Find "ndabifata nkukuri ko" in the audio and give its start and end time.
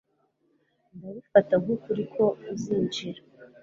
0.95-2.23